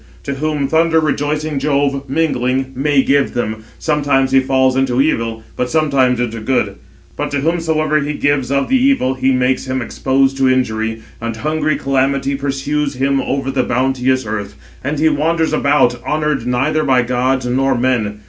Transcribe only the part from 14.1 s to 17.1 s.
earth; and he wanders about, honoured neither by